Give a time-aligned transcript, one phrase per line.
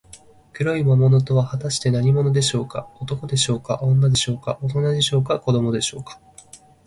[0.53, 2.89] 黒い魔物とは、はたして何者でしょうか。
[2.99, 6.19] 男でしょうか、女でしょうか、おとなでしょうか、子どもでしょうか。